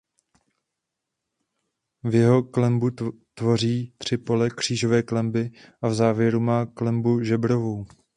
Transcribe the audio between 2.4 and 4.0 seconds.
klenbu tvoří